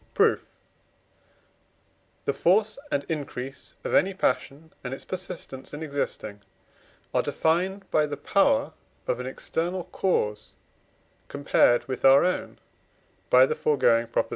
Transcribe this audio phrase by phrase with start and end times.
[0.15, 0.47] Proof.
[2.25, 6.41] The force and increase of any passion and its persistence in existing
[7.13, 8.73] are defined by the power
[9.05, 10.53] of an external cause
[11.27, 12.57] compared with our own
[13.29, 14.29] (by the foregoing Prop.)